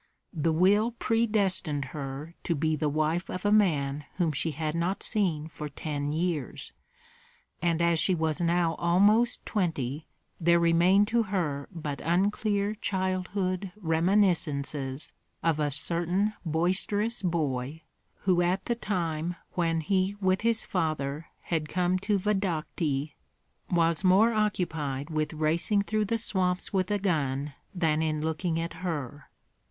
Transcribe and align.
The 0.33 0.51
will 0.51 0.93
predestined 0.93 1.85
her 1.93 2.33
to 2.45 2.55
be 2.55 2.75
the 2.75 2.89
wife 2.89 3.29
of 3.29 3.45
a 3.45 3.51
man 3.51 4.05
whom 4.17 4.31
she 4.31 4.49
had 4.49 4.73
not 4.73 5.03
seen 5.03 5.47
for 5.47 5.69
ten 5.69 6.11
years; 6.11 6.73
and 7.61 7.83
as 7.83 7.99
she 7.99 8.15
was 8.15 8.41
now 8.41 8.73
almost 8.79 9.45
twenty, 9.45 10.07
there 10.39 10.57
remained 10.59 11.07
to 11.09 11.21
her 11.21 11.67
but 11.71 12.01
unclear 12.01 12.73
childhood 12.73 13.71
reminiscences 13.75 15.13
of 15.43 15.59
a 15.59 15.69
certain 15.69 16.33
boisterous 16.43 17.21
boy, 17.21 17.83
who 18.21 18.41
at 18.41 18.65
the 18.65 18.73
time 18.73 19.35
when 19.51 19.81
he 19.81 20.15
with 20.19 20.41
his 20.41 20.63
father 20.65 21.27
had 21.41 21.69
come 21.69 21.99
to 21.99 22.17
Vodokty, 22.17 23.13
was 23.69 24.03
more 24.03 24.33
occupied 24.33 25.11
with 25.11 25.31
racing 25.31 25.83
through 25.83 26.05
the 26.05 26.17
swamps 26.17 26.73
with 26.73 26.89
a 26.89 26.97
gun 26.97 27.53
than 27.75 28.01
in 28.01 28.19
looking 28.25 28.59
at 28.59 28.73
her. 28.81 29.27